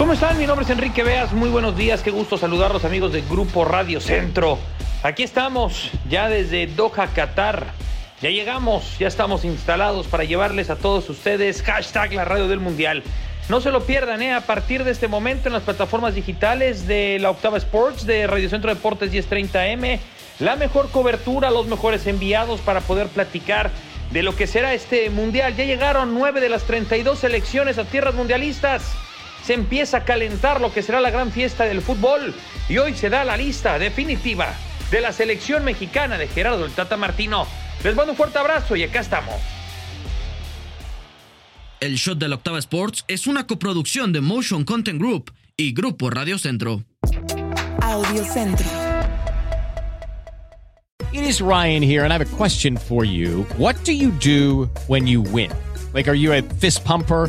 [0.00, 0.38] ¿Cómo están?
[0.38, 1.34] Mi nombre es Enrique Veas.
[1.34, 2.02] Muy buenos días.
[2.02, 4.58] Qué gusto saludarlos amigos del Grupo Radio Centro.
[5.02, 7.66] Aquí estamos ya desde Doha, Qatar.
[8.22, 13.02] Ya llegamos, ya estamos instalados para llevarles a todos ustedes hashtag la radio del Mundial.
[13.50, 14.32] No se lo pierdan, ¿eh?
[14.32, 18.48] a partir de este momento en las plataformas digitales de la Octava Sports, de Radio
[18.48, 19.98] Centro Deportes 1030M,
[20.38, 23.70] la mejor cobertura, los mejores enviados para poder platicar
[24.12, 25.56] de lo que será este Mundial.
[25.56, 28.96] Ya llegaron nueve de las 32 selecciones a tierras mundialistas.
[29.44, 32.34] Se empieza a calentar lo que será la gran fiesta del fútbol
[32.68, 34.54] y hoy se da la lista definitiva
[34.90, 37.46] de la selección mexicana de Gerardo el Tata Martino.
[37.82, 39.34] Les mando un fuerte abrazo y acá estamos.
[41.80, 46.10] El Shot de la Octava Sports es una coproducción de Motion Content Group y Grupo
[46.10, 46.84] Radio Centro.
[47.80, 48.66] Audio Centro.
[51.12, 53.44] It is Ryan here, and I have a question for you.
[53.56, 55.50] What do you do when you win?
[55.92, 57.28] Like, are you a fist pumper?